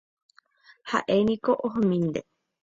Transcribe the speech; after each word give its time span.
Ha'éniko 0.91 1.57
ohomínte. 1.67 2.25